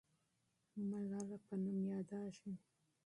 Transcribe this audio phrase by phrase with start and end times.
[0.89, 2.51] ملاله په نوم یادېږي.